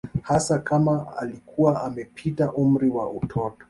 [0.21, 3.57] Hasa kama alikuwa amepita umri wa utoto